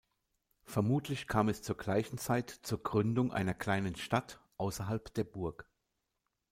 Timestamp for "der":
5.13-5.25